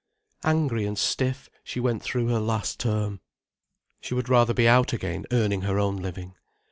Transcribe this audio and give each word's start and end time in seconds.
Angry 0.43 0.87
and 0.87 0.97
stiff, 0.97 1.47
she 1.63 1.79
went 1.79 2.01
through 2.01 2.29
her 2.29 2.39
last 2.39 2.79
term. 2.79 3.21
She 3.99 4.15
would 4.15 4.29
rather 4.29 4.51
be 4.55 4.67
out 4.67 4.93
again 4.93 5.27
earning 5.31 5.61
her 5.61 5.77
own 5.77 5.97
living. 5.97 6.33